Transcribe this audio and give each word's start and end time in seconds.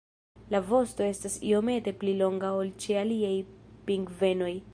La 0.53 0.61
vosto 0.69 1.05
estas 1.07 1.35
iomete 1.49 1.93
pli 2.05 2.17
longa 2.23 2.51
ol 2.63 2.75
ĉe 2.87 2.99
aliaj 3.05 3.35
pingvenoj. 3.91 4.55